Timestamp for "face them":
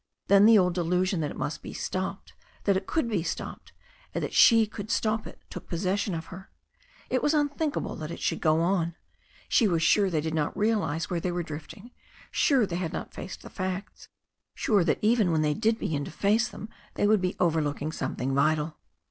16.09-16.69